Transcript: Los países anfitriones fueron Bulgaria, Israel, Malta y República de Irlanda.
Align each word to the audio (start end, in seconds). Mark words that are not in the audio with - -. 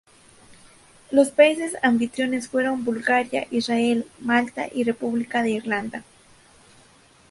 Los 1.11 1.29
países 1.29 1.75
anfitriones 1.83 2.47
fueron 2.47 2.83
Bulgaria, 2.83 3.45
Israel, 3.51 4.07
Malta 4.19 4.65
y 4.73 4.83
República 4.83 5.43
de 5.43 5.51
Irlanda. 5.51 6.03